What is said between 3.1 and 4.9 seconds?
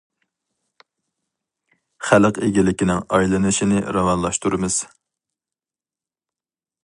ئايلىنىشىنى راۋانلاشتۇرىمىز.